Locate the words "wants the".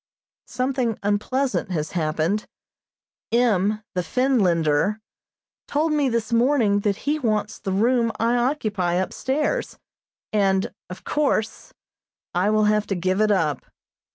7.19-7.71